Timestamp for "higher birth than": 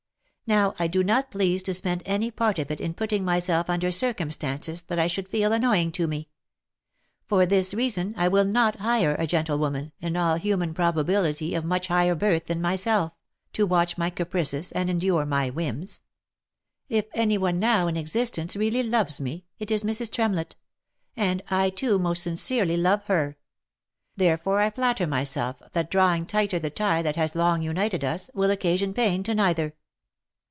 11.87-12.59